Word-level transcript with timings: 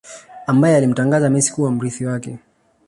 Ambaye 0.47 0.75
alimtangaza 0.77 1.29
Messi 1.29 1.53
kuwa 1.53 1.71
mrithi 1.71 2.05
wake 2.05 2.39